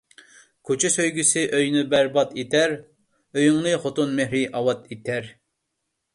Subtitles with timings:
[0.69, 5.31] كوچا سۆيگۈسى ئۆينى بەرباد ئېتەر، ئۆيۈڭنى خوتۇن مېھرى ئاۋات ئېتەر